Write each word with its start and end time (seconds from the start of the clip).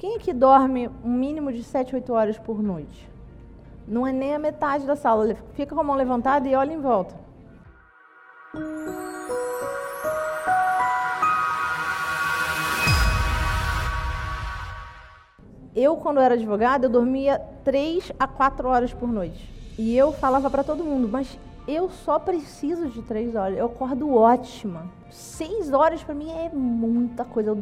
Quem 0.00 0.14
é 0.14 0.18
que 0.18 0.32
dorme 0.32 0.88
um 1.04 1.10
mínimo 1.10 1.52
de 1.52 1.62
7, 1.62 1.94
8 1.94 2.10
horas 2.14 2.38
por 2.38 2.62
noite? 2.62 3.06
Não 3.86 4.06
é 4.06 4.10
nem 4.10 4.34
a 4.34 4.38
metade 4.38 4.86
da 4.86 4.96
sala. 4.96 5.36
Fica 5.52 5.74
com 5.74 5.80
a 5.82 5.84
mão 5.84 5.94
levantada 5.94 6.48
e 6.48 6.54
olha 6.54 6.72
em 6.72 6.80
volta. 6.80 7.14
Eu, 15.76 15.96
quando 15.96 16.18
era 16.18 16.32
advogada, 16.32 16.86
eu 16.86 16.90
dormia 16.90 17.38
3 17.62 18.10
a 18.18 18.26
4 18.26 18.68
horas 18.68 18.94
por 18.94 19.12
noite. 19.12 19.52
E 19.78 19.94
eu 19.94 20.12
falava 20.12 20.48
para 20.48 20.64
todo 20.64 20.82
mundo, 20.82 21.08
mas 21.08 21.38
eu 21.70 21.90
só 21.90 22.18
preciso 22.18 22.88
de 22.88 23.02
3 23.02 23.34
horas. 23.34 23.58
Eu 23.58 23.66
acordo 23.66 24.12
ótima. 24.14 24.86
6 25.10 25.72
horas 25.72 26.02
para 26.02 26.14
mim 26.14 26.30
é 26.30 26.48
muita 26.48 27.24
coisa. 27.24 27.50
Eu 27.50 27.56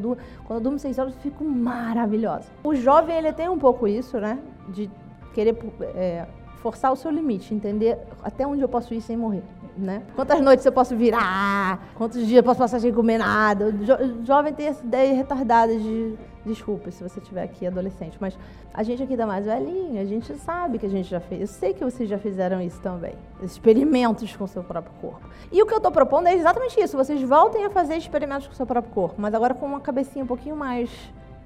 quando 0.45 0.59
eu 0.59 0.61
durmo 0.61 0.79
6 0.79 0.99
horas, 0.99 1.15
eu 1.15 1.21
fico 1.21 1.45
maravilhosa. 1.45 2.49
O 2.63 2.75
jovem, 2.75 3.17
ele 3.17 3.33
tem 3.33 3.49
um 3.49 3.59
pouco 3.59 3.87
isso, 3.87 4.19
né? 4.19 4.39
De 4.69 4.91
querer 5.35 5.57
é, 5.95 6.27
forçar 6.63 6.93
o 6.93 6.97
seu 6.97 7.11
limite, 7.11 7.55
entender 7.55 7.99
até 8.23 8.47
onde 8.47 8.63
eu 8.63 8.69
posso 8.69 8.93
ir 8.93 9.01
sem 9.01 9.17
morrer. 9.17 9.43
Né? 9.79 10.03
Quantas 10.17 10.41
noites 10.41 10.67
eu 10.67 10.73
posso 10.73 10.97
virar? 10.97 11.91
Quantos 11.95 12.27
dias 12.27 12.39
eu 12.39 12.43
posso 12.43 12.59
passar 12.59 12.81
sem 12.81 12.93
comer 12.93 13.19
nada? 13.19 13.71
Jo 13.71 14.25
jovem 14.25 14.53
tem 14.53 14.67
essa 14.67 14.85
ideia 14.85 15.15
retardada 15.15 15.79
de 15.79 16.17
desculpa 16.45 16.91
se 16.91 17.03
você 17.03 17.21
estiver 17.21 17.45
aqui 17.45 17.67
adolescente, 17.67 18.17
mas 18.21 18.37
a 18.75 18.83
gente 18.83 19.03
aqui 19.03 19.17
da 19.17 19.27
mais 19.27 19.47
velhinha, 19.47 20.03
a 20.03 20.05
gente 20.05 20.35
sabe 20.39 20.79
que 20.79 20.87
a 20.87 20.89
gente 20.89 21.09
já 21.09 21.21
fez. 21.21 21.41
Eu 21.43 21.47
sei 21.47 21.75
que 21.75 21.85
vocês 21.85 22.09
já 22.09 22.19
fizeram 22.19 22.61
isso 22.61 22.81
também. 22.81 23.15
Experimentos 23.43 24.35
com 24.35 24.45
o 24.45 24.49
seu 24.49 24.65
próprio 24.65 24.93
corpo. 25.01 25.29
E 25.53 25.63
o 25.63 25.67
que 25.67 25.73
eu 25.73 25.79
estou 25.79 25.93
propondo 25.93 26.27
é 26.27 26.35
exatamente 26.35 26.81
isso. 26.81 26.97
Vocês 26.97 27.23
voltem 27.23 27.65
a 27.65 27.71
fazer 27.71 27.97
experimentos 27.97 28.49
com 28.49 28.55
o 28.55 28.57
seu 28.57 28.67
próprio 28.67 28.93
corpo, 28.93 29.17
mas 29.21 29.33
agora 29.35 29.55
com 29.55 29.67
uma 29.67 29.81
cabecinha 29.81 30.25
um 30.25 30.29
pouquinho 30.29 30.57
mais, 30.57 30.91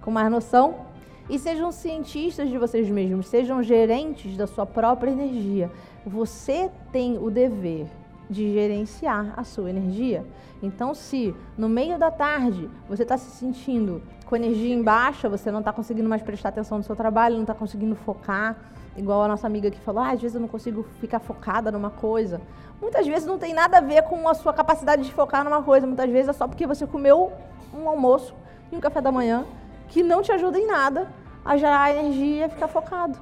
com 0.01 0.11
mais 0.11 0.31
noção 0.31 0.93
e 1.29 1.39
sejam 1.39 1.71
cientistas 1.71 2.49
de 2.49 2.59
vocês 2.59 2.89
mesmos, 2.89 3.27
sejam 3.27 3.63
gerentes 3.63 4.37
da 4.37 4.47
sua 4.47 4.67
própria 4.67 5.11
energia. 5.11 5.71
Você 6.05 6.71
tem 6.91 7.17
o 7.19 7.31
dever 7.31 7.87
de 8.33 8.53
gerenciar 8.53 9.35
a 9.37 9.45
sua 9.45 9.71
energia. 9.71 10.27
Então, 10.63 10.95
se 10.95 11.35
no 11.57 11.69
meio 11.69 11.99
da 11.99 12.11
tarde 12.11 12.71
você 12.89 13.03
está 13.03 13.17
se 13.17 13.31
sentindo 13.37 14.03
com 14.27 14.35
energia 14.35 14.75
em 14.75 14.83
baixa, 14.83 15.29
você 15.29 15.51
não 15.51 15.59
está 15.59 15.73
conseguindo 15.73 16.09
mais 16.09 16.23
prestar 16.23 16.49
atenção 16.49 16.79
no 16.79 16.85
seu 16.85 16.97
trabalho, 16.97 17.35
não 17.35 17.43
está 17.43 17.55
conseguindo 17.55 17.95
focar, 17.95 18.57
igual 18.97 19.23
a 19.23 19.29
nossa 19.29 19.47
amiga 19.47 19.71
que 19.71 19.79
falou, 19.79 20.03
ah, 20.03 20.11
às 20.11 20.21
vezes 20.21 20.35
eu 20.35 20.41
não 20.41 20.49
consigo 20.49 20.85
ficar 21.01 21.19
focada 21.21 21.71
numa 21.71 21.91
coisa. 21.91 22.41
Muitas 22.81 23.07
vezes 23.07 23.27
não 23.27 23.39
tem 23.39 23.53
nada 23.53 23.79
a 23.79 23.81
ver 23.81 24.03
com 24.03 24.29
a 24.29 24.35
sua 24.35 24.53
capacidade 24.53 25.03
de 25.03 25.13
focar 25.13 25.45
numa 25.45 25.63
coisa, 25.63 25.87
muitas 25.87 26.11
vezes 26.11 26.31
é 26.31 26.33
só 26.33 26.49
porque 26.49 26.67
você 26.67 26.87
comeu 26.87 27.33
um 27.75 27.89
almoço 27.89 28.35
e 28.71 28.77
um 28.77 28.81
café 28.81 29.01
da 29.01 29.13
manhã 29.13 29.45
que 29.89 30.03
não 30.03 30.23
te 30.23 30.33
ajuda 30.33 30.59
em 30.59 30.67
nada 30.67 31.09
a 31.45 31.57
gerar 31.57 31.95
energia 31.95 32.47
e 32.47 32.49
ficar 32.49 32.69
focado 32.69 33.19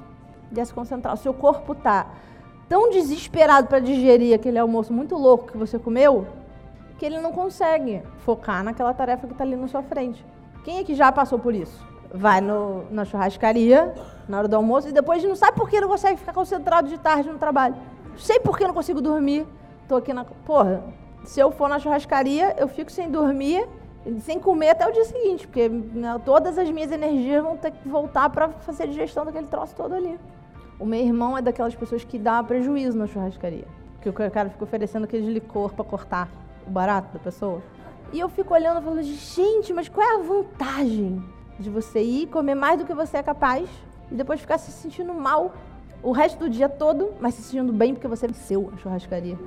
e 0.51 0.61
a 0.61 0.65
se 0.65 0.73
concentrar. 0.73 1.13
O 1.13 1.17
seu 1.17 1.33
corpo 1.33 1.73
está 1.73 2.07
tão 2.71 2.89
desesperado 2.89 3.67
para 3.67 3.79
digerir 3.79 4.33
aquele 4.33 4.57
almoço 4.57 4.93
muito 4.93 5.17
louco 5.17 5.51
que 5.51 5.57
você 5.57 5.77
comeu 5.77 6.25
que 6.97 7.05
ele 7.05 7.19
não 7.19 7.33
consegue 7.33 8.01
focar 8.19 8.63
naquela 8.63 8.93
tarefa 8.93 9.27
que 9.27 9.33
está 9.33 9.43
ali 9.43 9.57
na 9.57 9.67
sua 9.67 9.83
frente. 9.83 10.25
Quem 10.63 10.77
é 10.77 10.83
que 10.85 10.95
já 10.95 11.11
passou 11.11 11.37
por 11.37 11.53
isso? 11.53 11.85
Vai 12.13 12.39
no, 12.39 12.85
na 12.89 13.03
churrascaria 13.03 13.93
na 14.25 14.37
hora 14.37 14.47
do 14.47 14.55
almoço 14.55 14.87
e 14.87 14.93
depois 14.93 15.21
não 15.21 15.35
sabe 15.35 15.57
por 15.57 15.69
que 15.69 15.81
não 15.81 15.89
consegue 15.89 16.17
ficar 16.17 16.31
concentrado 16.31 16.87
de 16.87 16.97
tarde 16.97 17.29
no 17.29 17.37
trabalho. 17.37 17.75
Sei 18.17 18.39
por 18.39 18.57
que 18.57 18.65
não 18.65 18.73
consigo 18.73 19.01
dormir. 19.01 19.45
Tô 19.85 19.97
aqui 19.97 20.13
na. 20.13 20.23
Porra, 20.23 20.81
se 21.25 21.41
eu 21.41 21.51
for 21.51 21.67
na 21.67 21.77
churrascaria, 21.77 22.55
eu 22.57 22.69
fico 22.69 22.89
sem 22.89 23.11
dormir 23.11 23.67
sem 24.21 24.39
comer 24.39 24.69
até 24.69 24.87
o 24.87 24.91
dia 24.91 25.05
seguinte, 25.05 25.45
porque 25.45 25.67
né, 25.69 26.19
todas 26.25 26.57
as 26.57 26.69
minhas 26.71 26.91
energias 26.91 27.43
vão 27.43 27.57
ter 27.57 27.71
que 27.71 27.87
voltar 27.87 28.29
para 28.29 28.47
fazer 28.49 28.83
a 28.83 28.87
digestão 28.87 29.25
daquele 29.25 29.47
troço 29.47 29.75
todo 29.75 29.93
ali. 29.93 30.17
O 30.81 30.85
meu 30.87 30.99
irmão 30.99 31.37
é 31.37 31.43
daquelas 31.43 31.75
pessoas 31.75 32.03
que 32.03 32.17
dá 32.17 32.41
prejuízo 32.41 32.97
na 32.97 33.05
churrascaria, 33.05 33.67
que 34.01 34.09
o 34.09 34.13
cara 34.13 34.49
fica 34.49 34.63
oferecendo 34.63 35.03
aquele 35.03 35.31
licor 35.31 35.71
para 35.73 35.85
cortar 35.85 36.27
o 36.65 36.71
barato 36.71 37.13
da 37.13 37.19
pessoa. 37.19 37.61
E 38.11 38.19
eu 38.19 38.27
fico 38.27 38.51
olhando 38.51 38.79
e 38.79 38.83
falando, 38.83 39.03
gente, 39.03 39.71
mas 39.73 39.87
qual 39.87 40.03
é 40.03 40.15
a 40.15 40.23
vantagem 40.23 41.23
de 41.59 41.69
você 41.69 42.01
ir 42.01 42.25
comer 42.25 42.55
mais 42.55 42.79
do 42.79 42.85
que 42.85 42.95
você 42.95 43.17
é 43.17 43.21
capaz 43.21 43.69
e 44.11 44.15
depois 44.15 44.41
ficar 44.41 44.57
se 44.57 44.71
sentindo 44.71 45.13
mal 45.13 45.53
o 46.01 46.11
resto 46.11 46.39
do 46.39 46.49
dia 46.49 46.67
todo, 46.67 47.13
mas 47.19 47.35
se 47.35 47.43
sentindo 47.43 47.71
bem 47.71 47.93
porque 47.93 48.07
você 48.07 48.25
venceu 48.25 48.71
a 48.73 48.77
churrascaria? 48.77 49.37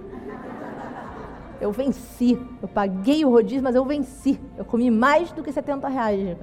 Eu 1.61 1.73
venci. 1.73 2.41
Eu 2.63 2.69
paguei 2.69 3.25
o 3.25 3.31
rodízio, 3.31 3.65
mas 3.65 3.75
eu 3.75 3.85
venci. 3.85 4.41
Eu 4.57 4.65
comi 4.65 4.89
mais 4.89 5.33
do 5.33 5.43
que 5.43 5.51
70 5.51 5.89
reais. 5.89 6.37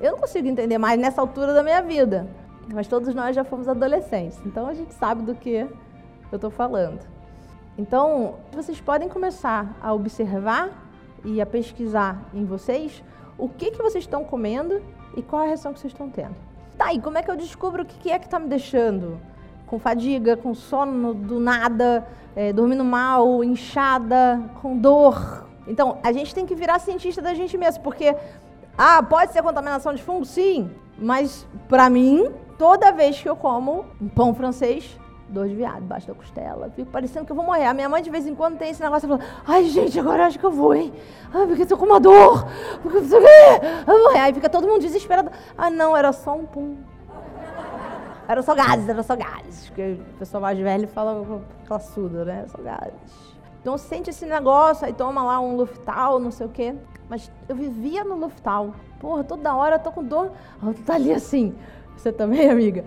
Eu 0.00 0.12
não 0.12 0.18
consigo 0.20 0.48
entender 0.48 0.78
mais 0.78 0.98
nessa 0.98 1.20
altura 1.20 1.52
da 1.52 1.62
minha 1.62 1.82
vida. 1.82 2.39
Mas 2.72 2.86
todos 2.86 3.14
nós 3.14 3.34
já 3.34 3.44
fomos 3.44 3.68
adolescentes. 3.68 4.38
Então 4.44 4.66
a 4.66 4.74
gente 4.74 4.94
sabe 4.94 5.22
do 5.22 5.34
que 5.34 5.66
eu 6.30 6.36
estou 6.36 6.50
falando. 6.50 7.00
Então, 7.78 8.34
vocês 8.52 8.80
podem 8.80 9.08
começar 9.08 9.74
a 9.80 9.92
observar 9.94 10.70
e 11.24 11.40
a 11.40 11.46
pesquisar 11.46 12.28
em 12.34 12.44
vocês 12.44 13.02
o 13.38 13.48
que, 13.48 13.70
que 13.70 13.82
vocês 13.82 14.04
estão 14.04 14.22
comendo 14.22 14.82
e 15.16 15.22
qual 15.22 15.42
a 15.42 15.46
reação 15.46 15.72
que 15.72 15.80
vocês 15.80 15.92
estão 15.92 16.10
tendo. 16.10 16.36
Tá, 16.76 16.92
e 16.92 17.00
como 17.00 17.18
é 17.18 17.22
que 17.22 17.30
eu 17.30 17.36
descubro 17.36 17.82
o 17.82 17.86
que 17.86 18.10
é 18.10 18.18
que 18.18 18.26
está 18.26 18.38
me 18.38 18.48
deixando 18.48 19.18
com 19.66 19.78
fadiga, 19.78 20.36
com 20.36 20.52
sono 20.52 21.14
do 21.14 21.38
nada, 21.38 22.06
é, 22.34 22.52
dormindo 22.52 22.84
mal, 22.84 23.42
inchada, 23.44 24.42
com 24.60 24.76
dor. 24.76 25.46
Então, 25.66 25.98
a 26.02 26.10
gente 26.12 26.34
tem 26.34 26.44
que 26.44 26.54
virar 26.54 26.80
cientista 26.80 27.22
da 27.22 27.32
gente 27.34 27.56
mesmo, 27.56 27.82
porque, 27.82 28.14
ah, 28.76 29.02
pode 29.02 29.32
ser 29.32 29.42
contaminação 29.42 29.94
de 29.94 30.02
fungo? 30.02 30.24
Sim, 30.24 30.70
mas 30.98 31.46
para 31.68 31.88
mim, 31.88 32.30
toda 32.60 32.92
vez 32.92 33.18
que 33.18 33.26
eu 33.26 33.34
como 33.34 33.86
um 33.98 34.06
pão 34.06 34.34
francês, 34.34 35.00
dor 35.26 35.48
de 35.48 35.54
viado 35.54 35.82
embaixo 35.82 36.06
da 36.08 36.12
costela. 36.12 36.68
Fico 36.76 36.90
parecendo 36.90 37.24
que 37.24 37.32
eu 37.32 37.36
vou 37.36 37.42
morrer. 37.42 37.64
A 37.64 37.72
minha 37.72 37.88
mãe 37.88 38.02
de 38.02 38.10
vez 38.10 38.26
em 38.26 38.34
quando 38.34 38.58
tem 38.58 38.68
esse 38.68 38.82
negócio, 38.82 39.06
ela 39.06 39.16
fala, 39.16 39.30
ai 39.46 39.64
gente, 39.64 39.98
agora 39.98 40.26
acho 40.26 40.38
que 40.38 40.44
eu 40.44 40.50
vou, 40.50 40.74
hein? 40.74 40.92
Ai, 41.32 41.46
porque 41.46 41.62
estou 41.62 41.78
com 41.78 41.86
uma 41.86 41.98
dor, 41.98 42.46
porque 42.82 43.00
não 43.00 43.08
sei 43.08 43.18
o 43.18 43.22
quê. 43.22 44.18
Aí 44.18 44.34
fica 44.34 44.50
todo 44.50 44.68
mundo 44.68 44.82
desesperado. 44.82 45.30
Ah, 45.56 45.70
não, 45.70 45.96
era 45.96 46.12
só 46.12 46.36
um 46.36 46.44
pum. 46.44 46.76
Era 48.28 48.42
só 48.42 48.54
gases, 48.54 48.86
era 48.86 49.02
só 49.02 49.16
gases. 49.16 49.68
Porque 49.68 49.96
o 49.98 50.18
pessoal 50.18 50.42
mais 50.42 50.58
velho 50.58 50.86
fala 50.86 51.40
classudo, 51.66 52.26
né? 52.26 52.44
Só 52.48 52.58
gases. 52.62 52.92
Então 53.62 53.78
sente 53.78 54.10
esse 54.10 54.26
negócio, 54.26 54.84
aí 54.84 54.92
toma 54.92 55.22
lá 55.22 55.40
um 55.40 55.56
Luftal, 55.56 56.20
não 56.20 56.30
sei 56.30 56.46
o 56.46 56.50
quê. 56.50 56.74
Mas 57.08 57.32
eu 57.48 57.56
vivia 57.56 58.04
no 58.04 58.16
Luftal. 58.16 58.74
Porra, 59.00 59.24
toda 59.24 59.54
hora 59.54 59.76
eu 59.76 59.80
tô 59.80 59.90
com 59.90 60.04
dor. 60.04 60.30
Tu 60.60 60.82
tá 60.82 60.96
ali 60.96 61.10
assim. 61.10 61.56
Você 62.00 62.10
também, 62.10 62.48
amiga? 62.48 62.82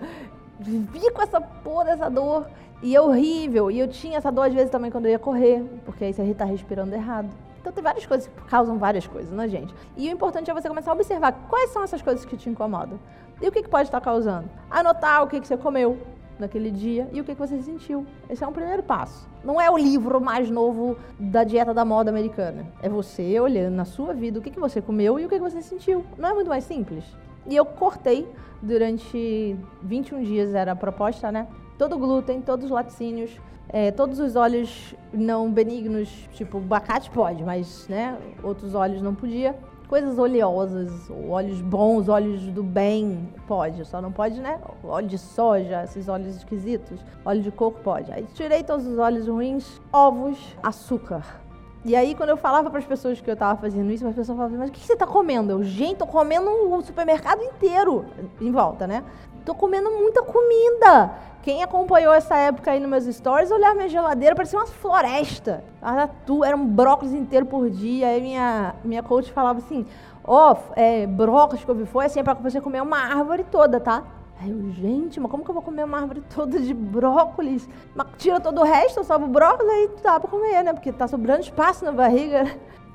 Vivia 0.58 1.12
com 1.12 1.22
essa 1.22 1.40
porra 1.40 1.84
dessa 1.84 2.08
dor. 2.10 2.46
E 2.82 2.96
é 2.96 3.00
horrível. 3.00 3.70
E 3.70 3.78
eu 3.78 3.86
tinha 3.86 4.18
essa 4.18 4.30
dor 4.30 4.46
às 4.46 4.54
vezes 4.54 4.70
também 4.70 4.90
quando 4.90 5.06
eu 5.06 5.12
ia 5.12 5.18
correr. 5.20 5.62
Porque 5.84 6.04
aí 6.04 6.12
você 6.12 6.34
tá 6.34 6.44
respirando 6.44 6.92
errado. 6.92 7.28
Então 7.60 7.72
tem 7.72 7.82
várias 7.82 8.04
coisas 8.04 8.26
que 8.26 8.44
causam 8.48 8.76
várias 8.76 9.06
coisas, 9.06 9.30
né, 9.30 9.48
gente? 9.48 9.72
E 9.96 10.08
o 10.08 10.12
importante 10.12 10.50
é 10.50 10.54
você 10.54 10.68
começar 10.68 10.90
a 10.90 10.94
observar 10.94 11.32
quais 11.48 11.70
são 11.70 11.84
essas 11.84 12.02
coisas 12.02 12.24
que 12.24 12.36
te 12.36 12.50
incomodam. 12.50 12.98
E 13.40 13.48
o 13.48 13.52
que, 13.52 13.62
que 13.62 13.68
pode 13.68 13.88
estar 13.88 14.00
causando? 14.00 14.50
Anotar 14.68 15.22
o 15.22 15.28
que, 15.28 15.40
que 15.40 15.46
você 15.46 15.56
comeu 15.56 15.96
naquele 16.36 16.70
dia 16.70 17.08
e 17.12 17.20
o 17.20 17.24
que, 17.24 17.34
que 17.34 17.40
você 17.40 17.62
sentiu. 17.62 18.04
Esse 18.28 18.42
é 18.42 18.46
um 18.46 18.52
primeiro 18.52 18.82
passo. 18.82 19.28
Não 19.44 19.60
é 19.60 19.70
o 19.70 19.78
livro 19.78 20.20
mais 20.20 20.50
novo 20.50 20.98
da 21.18 21.44
dieta 21.44 21.72
da 21.72 21.84
moda 21.84 22.10
americana. 22.10 22.66
É 22.82 22.88
você 22.88 23.38
olhando 23.38 23.74
na 23.76 23.84
sua 23.84 24.12
vida 24.12 24.40
o 24.40 24.42
que, 24.42 24.50
que 24.50 24.60
você 24.60 24.82
comeu 24.82 25.20
e 25.20 25.24
o 25.24 25.28
que, 25.28 25.36
que 25.36 25.40
você 25.40 25.62
sentiu. 25.62 26.04
Não 26.18 26.30
é 26.30 26.34
muito 26.34 26.48
mais 26.48 26.64
simples? 26.64 27.04
E 27.46 27.56
eu 27.56 27.64
cortei 27.64 28.28
durante 28.62 29.56
21 29.82 30.22
dias, 30.22 30.54
era 30.54 30.72
a 30.72 30.76
proposta, 30.76 31.30
né? 31.30 31.46
Todo 31.78 31.98
glúten, 31.98 32.40
todos 32.40 32.66
os 32.66 32.70
laticínios, 32.70 33.38
é, 33.68 33.90
todos 33.90 34.18
os 34.20 34.36
óleos 34.36 34.94
não 35.12 35.50
benignos, 35.50 36.08
tipo 36.32 36.58
abacate 36.58 37.10
pode, 37.10 37.42
mas 37.42 37.88
né, 37.88 38.16
outros 38.42 38.74
óleos 38.74 39.02
não 39.02 39.14
podia. 39.14 39.54
Coisas 39.88 40.18
oleosas, 40.18 41.10
óleos 41.28 41.60
bons, 41.60 42.08
óleos 42.08 42.46
do 42.46 42.62
bem, 42.62 43.28
pode. 43.46 43.84
Só 43.84 44.00
não 44.00 44.10
pode, 44.10 44.40
né? 44.40 44.58
Óleo 44.82 45.06
de 45.06 45.18
soja, 45.18 45.84
esses 45.84 46.08
óleos 46.08 46.36
esquisitos. 46.36 46.98
Óleo 47.24 47.42
de 47.42 47.50
coco 47.50 47.80
pode. 47.80 48.10
Aí 48.10 48.24
tirei 48.34 48.62
todos 48.62 48.86
os 48.86 48.98
óleos 48.98 49.28
ruins, 49.28 49.80
ovos, 49.92 50.38
açúcar. 50.62 51.43
E 51.84 51.94
aí, 51.94 52.14
quando 52.14 52.30
eu 52.30 52.36
falava 52.38 52.70
para 52.70 52.78
as 52.78 52.86
pessoas 52.86 53.20
que 53.20 53.28
eu 53.28 53.34
estava 53.34 53.60
fazendo 53.60 53.92
isso, 53.92 54.06
as 54.06 54.14
pessoas 54.14 54.38
falavam, 54.38 54.58
mas 54.58 54.70
o 54.70 54.72
que 54.72 54.80
você 54.80 54.94
está 54.94 55.06
comendo? 55.06 55.52
Eu, 55.52 55.62
gente, 55.62 55.98
tô 55.98 56.06
comendo 56.06 56.48
o 56.50 56.80
supermercado 56.80 57.42
inteiro 57.42 58.06
em 58.40 58.50
volta, 58.50 58.86
né? 58.86 59.04
Tô 59.44 59.54
comendo 59.54 59.90
muita 59.90 60.22
comida. 60.22 61.10
Quem 61.42 61.62
acompanhou 61.62 62.14
essa 62.14 62.34
época 62.36 62.70
aí 62.70 62.80
nos 62.80 62.88
meus 62.88 63.04
stories, 63.04 63.50
olhar 63.50 63.74
minha 63.74 63.86
geladeira, 63.86 64.34
parecia 64.34 64.58
uma 64.58 64.66
floresta. 64.66 65.62
Era, 65.82 66.08
tu, 66.08 66.42
era 66.42 66.56
um 66.56 66.64
brócolis 66.64 67.12
inteiro 67.12 67.44
por 67.44 67.68
dia. 67.68 68.08
Aí 68.08 68.22
minha, 68.22 68.74
minha 68.82 69.02
coach 69.02 69.30
falava 69.30 69.58
assim, 69.58 69.84
ó, 70.24 70.54
oh, 70.54 70.72
é, 70.74 71.06
brócolis 71.06 71.62
que 71.62 71.70
eu 71.70 71.86
foi 71.86 72.06
assim, 72.06 72.20
é 72.20 72.22
pra 72.22 72.32
você 72.32 72.62
comer 72.62 72.80
uma 72.80 72.96
árvore 72.96 73.44
toda, 73.44 73.78
tá? 73.78 74.04
Aí 74.40 74.50
eu, 74.50 74.72
gente, 74.72 75.20
mas 75.20 75.30
como 75.30 75.44
que 75.44 75.50
eu 75.50 75.54
vou 75.54 75.62
comer 75.62 75.84
uma 75.84 75.98
árvore 75.98 76.22
toda 76.34 76.58
de 76.58 76.74
brócolis? 76.74 77.68
Mas 77.94 78.08
tira 78.18 78.40
todo 78.40 78.60
o 78.60 78.64
resto, 78.64 79.04
salva 79.04 79.24
o 79.24 79.28
brócolis, 79.28 79.72
aí 79.72 79.90
dá 80.02 80.18
pra 80.18 80.28
comer, 80.28 80.62
né? 80.62 80.72
Porque 80.72 80.92
tá 80.92 81.06
sobrando 81.06 81.40
espaço 81.40 81.84
na 81.84 81.92
barriga. 81.92 82.44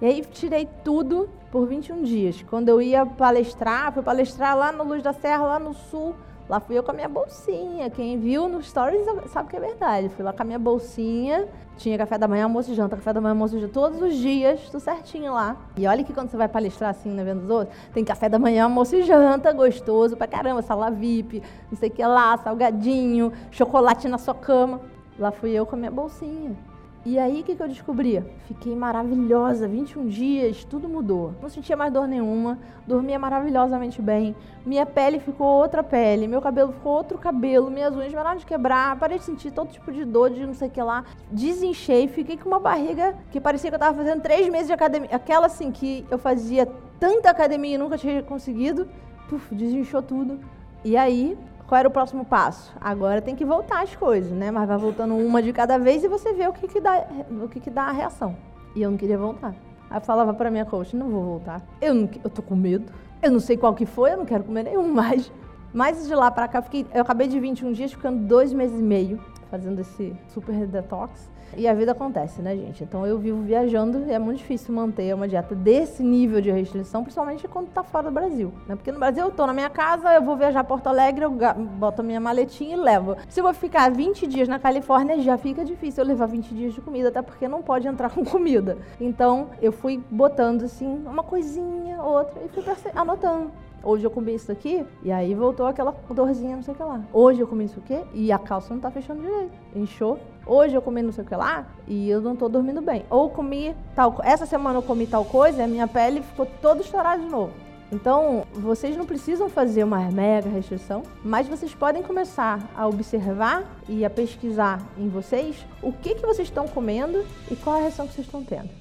E 0.01 0.05
aí 0.05 0.21
tirei 0.21 0.67
tudo 0.83 1.29
por 1.51 1.67
21 1.67 2.03
dias. 2.03 2.41
Quando 2.49 2.69
eu 2.69 2.81
ia 2.81 3.05
palestrar, 3.05 3.91
fui 3.93 4.01
palestrar 4.01 4.57
lá 4.57 4.71
no 4.71 4.83
Luz 4.83 5.03
da 5.03 5.13
Serra, 5.13 5.45
lá 5.45 5.59
no 5.59 5.73
sul. 5.73 6.15
Lá 6.49 6.59
fui 6.59 6.75
eu 6.75 6.81
com 6.81 6.89
a 6.89 6.93
minha 6.95 7.07
bolsinha. 7.07 7.91
Quem 7.91 8.17
viu 8.17 8.49
no 8.49 8.59
Stories 8.63 9.05
sabe 9.27 9.49
que 9.49 9.55
é 9.55 9.59
verdade. 9.59 10.09
Fui 10.09 10.25
lá 10.25 10.33
com 10.33 10.41
a 10.41 10.45
minha 10.45 10.57
bolsinha. 10.57 11.47
Tinha 11.77 11.95
café 11.95 12.17
da 12.17 12.27
manhã, 12.27 12.45
almoço 12.45 12.71
e 12.71 12.73
janta. 12.73 12.95
Café 12.95 13.13
da 13.13 13.21
manhã, 13.21 13.33
almoço 13.33 13.55
e 13.55 13.59
janta. 13.59 13.71
Todos 13.71 14.01
os 14.01 14.15
dias, 14.15 14.59
tudo 14.61 14.79
certinho 14.79 15.31
lá. 15.31 15.55
E 15.77 15.85
olha 15.85 16.03
que 16.03 16.11
quando 16.11 16.31
você 16.31 16.37
vai 16.37 16.47
palestrar 16.47 16.89
assim 16.89 17.11
na 17.13 17.23
venda 17.23 17.41
dos 17.41 17.51
outros, 17.51 17.77
tem 17.93 18.03
café 18.03 18.27
da 18.27 18.39
manhã, 18.39 18.63
almoço 18.63 18.95
e 18.95 19.03
janta, 19.03 19.53
gostoso 19.53 20.17
pra 20.17 20.25
caramba. 20.25 20.63
Sala 20.63 20.89
VIP, 20.89 21.43
não 21.69 21.77
sei 21.77 21.89
o 21.89 21.91
que 21.91 22.03
lá, 22.03 22.35
salgadinho, 22.37 23.31
chocolate 23.51 24.07
na 24.07 24.17
sua 24.17 24.33
cama. 24.33 24.81
Lá 25.19 25.31
fui 25.31 25.51
eu 25.51 25.67
com 25.67 25.75
a 25.75 25.77
minha 25.77 25.91
bolsinha. 25.91 26.57
E 27.05 27.17
aí, 27.17 27.39
o 27.39 27.43
que, 27.45 27.55
que 27.55 27.63
eu 27.63 27.67
descobri? 27.67 28.21
Fiquei 28.45 28.75
maravilhosa, 28.75 29.69
21 29.69 30.07
dias, 30.07 30.65
tudo 30.65 30.89
mudou. 30.89 31.33
Não 31.41 31.47
sentia 31.47 31.77
mais 31.77 31.93
dor 31.93 32.05
nenhuma, 32.05 32.59
dormia 32.85 33.17
maravilhosamente 33.17 34.01
bem. 34.01 34.35
Minha 34.65 34.85
pele 34.85 35.17
ficou 35.17 35.47
outra 35.47 35.81
pele, 35.81 36.27
meu 36.27 36.41
cabelo 36.41 36.73
ficou 36.73 36.91
outro 36.91 37.17
cabelo, 37.17 37.71
minhas 37.71 37.95
unhas 37.95 38.13
pararam 38.13 38.37
de 38.37 38.45
quebrar, 38.45 38.99
parei 38.99 39.17
de 39.17 39.23
sentir 39.23 39.49
todo 39.49 39.71
tipo 39.71 39.93
de 39.93 40.03
dor, 40.03 40.29
de 40.29 40.45
não 40.45 40.53
sei 40.53 40.67
o 40.67 40.71
que 40.71 40.81
lá. 40.81 41.05
Desinchei, 41.31 42.09
fiquei 42.09 42.35
com 42.35 42.49
uma 42.49 42.59
barriga 42.59 43.15
que 43.31 43.39
parecia 43.39 43.69
que 43.69 43.75
eu 43.75 43.79
tava 43.79 43.95
fazendo 43.95 44.21
três 44.21 44.49
meses 44.49 44.67
de 44.67 44.73
academia. 44.73 45.09
Aquela 45.13 45.45
assim 45.45 45.71
que 45.71 46.05
eu 46.11 46.17
fazia 46.17 46.67
tanta 46.99 47.29
academia 47.29 47.75
e 47.75 47.77
nunca 47.77 47.97
tinha 47.97 48.21
conseguido. 48.21 48.89
Puf, 49.29 49.55
desinchou 49.55 50.01
tudo. 50.01 50.37
E 50.83 50.97
aí, 50.97 51.37
qual 51.69 51.77
era 51.77 51.87
o 51.87 51.91
próximo 51.91 52.25
passo? 52.25 52.73
Agora 52.81 53.21
tem 53.21 53.35
que 53.35 53.45
voltar 53.45 53.83
as 53.83 53.95
coisas, 53.95 54.31
né? 54.31 54.49
Mas 54.49 54.67
vai 54.67 54.77
voltando 54.77 55.15
uma 55.15 55.39
de 55.39 55.53
cada 55.53 55.77
vez 55.77 56.03
e 56.03 56.07
você 56.07 56.33
vê 56.33 56.47
o 56.47 56.51
que, 56.51 56.67
que, 56.67 56.81
dá, 56.81 57.05
o 57.43 57.47
que, 57.47 57.59
que 57.59 57.69
dá 57.69 57.83
a 57.83 57.91
reação. 57.91 58.35
E 58.75 58.81
eu 58.81 58.89
não 58.89 58.97
queria 58.97 59.19
voltar. 59.19 59.53
Aí 59.87 59.97
eu 59.97 60.01
falava 60.01 60.33
pra 60.33 60.49
minha 60.49 60.65
coach, 60.65 60.95
não 60.95 61.09
vou 61.09 61.23
voltar. 61.23 61.61
Eu, 61.79 61.93
não, 61.93 62.09
eu 62.23 62.29
tô 62.29 62.41
com 62.41 62.55
medo. 62.55 62.91
Eu 63.21 63.31
não 63.31 63.39
sei 63.39 63.55
qual 63.55 63.75
que 63.75 63.85
foi, 63.85 64.13
eu 64.13 64.17
não 64.17 64.25
quero 64.25 64.43
comer 64.43 64.63
nenhum 64.63 64.91
mais. 64.91 65.31
Mas 65.71 66.07
de 66.07 66.15
lá 66.15 66.31
pra 66.31 66.47
cá, 66.47 66.57
eu, 66.57 66.63
fiquei, 66.63 66.87
eu 66.91 67.03
acabei 67.03 67.27
de 67.27 67.39
21 67.39 67.71
dias 67.71 67.91
ficando 67.91 68.25
dois 68.25 68.51
meses 68.51 68.79
e 68.79 68.83
meio 68.83 69.19
fazendo 69.49 69.79
esse 69.79 70.15
super 70.27 70.65
detox. 70.67 71.29
E 71.57 71.67
a 71.67 71.73
vida 71.73 71.93
acontece, 71.93 72.41
né, 72.41 72.55
gente? 72.55 72.83
Então 72.83 73.05
eu 73.07 73.17
vivo 73.17 73.41
viajando 73.41 74.05
e 74.07 74.11
é 74.11 74.19
muito 74.19 74.37
difícil 74.37 74.73
manter 74.73 75.13
uma 75.15 75.27
dieta 75.27 75.55
desse 75.55 76.03
nível 76.03 76.39
de 76.39 76.51
restrição, 76.51 77.01
principalmente 77.01 77.47
quando 77.47 77.69
tá 77.69 77.83
fora 77.83 78.09
do 78.09 78.13
Brasil. 78.13 78.53
Né? 78.67 78.75
Porque 78.75 78.91
no 78.91 78.99
Brasil 78.99 79.25
eu 79.25 79.31
tô 79.31 79.47
na 79.47 79.53
minha 79.53 79.69
casa, 79.69 80.13
eu 80.13 80.21
vou 80.21 80.37
viajar 80.37 80.59
a 80.59 80.63
Porto 80.63 80.87
Alegre, 80.87 81.25
eu 81.25 81.31
boto 81.31 82.01
a 82.01 82.03
minha 82.03 82.19
maletinha 82.19 82.75
e 82.75 82.79
levo. 82.79 83.17
Se 83.27 83.39
eu 83.39 83.43
vou 83.43 83.53
ficar 83.53 83.89
20 83.91 84.27
dias 84.27 84.47
na 84.47 84.59
Califórnia, 84.59 85.19
já 85.21 85.37
fica 85.37 85.65
difícil 85.65 86.03
eu 86.03 86.07
levar 86.07 86.27
20 86.27 86.53
dias 86.53 86.73
de 86.73 86.81
comida, 86.81 87.09
até 87.09 87.21
porque 87.21 87.47
não 87.47 87.63
pode 87.63 87.87
entrar 87.87 88.09
com 88.13 88.23
comida. 88.23 88.77
Então 89.01 89.49
eu 89.61 89.71
fui 89.71 90.03
botando 90.11 90.63
assim, 90.63 91.03
uma 91.05 91.23
coisinha, 91.23 92.01
outra, 92.03 92.41
e 92.45 92.49
fui 92.49 92.63
anotando. 92.93 93.51
Hoje 93.83 94.03
eu 94.03 94.11
comi 94.11 94.35
isso 94.35 94.51
aqui, 94.51 94.85
e 95.03 95.11
aí 95.11 95.33
voltou 95.33 95.65
aquela 95.65 95.95
dorzinha, 96.09 96.55
não 96.55 96.63
sei 96.63 96.73
o 96.73 96.77
que 96.77 96.83
lá. 96.83 97.01
Hoje 97.13 97.39
eu 97.39 97.47
comi 97.47 97.65
isso 97.65 97.79
aqui, 97.79 97.99
e 98.13 98.31
a 98.31 98.37
calça 98.37 98.73
não 98.73 98.81
tá 98.81 98.91
fechando 98.91 99.21
direito. 99.21 99.51
Inchou. 99.75 100.19
Hoje 100.45 100.75
eu 100.75 100.81
comi 100.81 101.01
não 101.01 101.11
sei 101.11 101.23
o 101.23 101.27
que 101.27 101.35
lá, 101.35 101.65
e 101.87 102.09
eu 102.09 102.21
não 102.21 102.35
tô 102.35 102.49
dormindo 102.49 102.81
bem. 102.81 103.05
Ou 103.09 103.29
comi 103.29 103.75
tal 103.95 104.19
Essa 104.23 104.45
semana 104.45 104.79
eu 104.79 104.83
comi 104.83 105.07
tal 105.07 105.25
coisa, 105.25 105.59
e 105.59 105.63
a 105.63 105.67
minha 105.67 105.87
pele 105.87 106.21
ficou 106.21 106.45
toda 106.61 106.81
estourada 106.81 107.21
de 107.21 107.29
novo. 107.29 107.53
Então, 107.91 108.43
vocês 108.53 108.95
não 108.95 109.05
precisam 109.05 109.49
fazer 109.49 109.83
uma 109.83 109.99
mega 110.11 110.47
restrição, 110.47 111.01
mas 111.23 111.47
vocês 111.47 111.73
podem 111.73 112.03
começar 112.03 112.59
a 112.75 112.87
observar 112.87 113.63
e 113.87 114.05
a 114.05 114.09
pesquisar 114.09 114.79
em 114.97 115.09
vocês 115.09 115.65
o 115.81 115.91
que, 115.91 116.15
que 116.15 116.25
vocês 116.25 116.47
estão 116.47 116.67
comendo 116.67 117.25
e 117.49 117.55
qual 117.55 117.77
a 117.77 117.79
reação 117.79 118.07
que 118.07 118.13
vocês 118.13 118.27
estão 118.27 118.43
tendo. 118.43 118.78